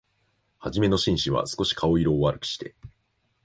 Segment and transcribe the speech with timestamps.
[0.57, 2.73] はじめの紳士は、すこし顔色を悪くして、